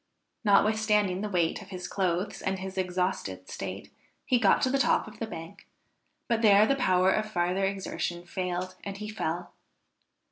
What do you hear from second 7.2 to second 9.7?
farther exertion failed, and he fell.